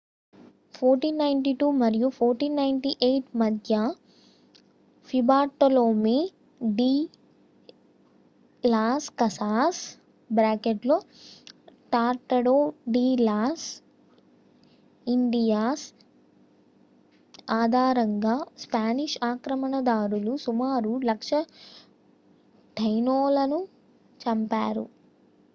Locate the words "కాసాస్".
9.19-9.81